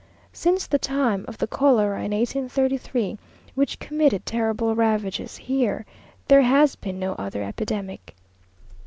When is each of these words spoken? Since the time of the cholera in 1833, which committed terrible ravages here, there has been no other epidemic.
Since 0.33 0.65
the 0.65 0.79
time 0.79 1.25
of 1.27 1.37
the 1.37 1.45
cholera 1.45 1.97
in 2.03 2.09
1833, 2.09 3.19
which 3.53 3.77
committed 3.77 4.25
terrible 4.25 4.73
ravages 4.73 5.37
here, 5.37 5.85
there 6.27 6.41
has 6.41 6.75
been 6.75 6.97
no 6.97 7.13
other 7.19 7.43
epidemic. 7.43 8.15